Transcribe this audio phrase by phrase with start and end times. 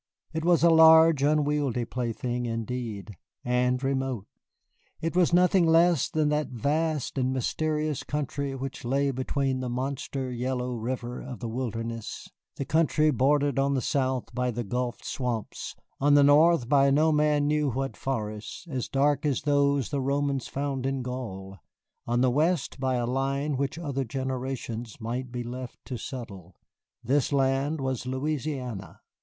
[0.33, 4.25] It was a large, unwieldy plaything indeed, and remote.
[4.99, 10.31] It was nothing less than that vast and mysterious country which lay beyond the monster
[10.31, 15.75] yellow River of the Wilderness, the country bordered on the south by the Gulf swamps,
[15.99, 20.47] on the north by no man knew what forests, as dark as those the Romans
[20.47, 21.59] found in Gaul,
[22.07, 26.55] on the west by a line which other generations might be left to settle.
[27.03, 29.01] This land was Louisiana.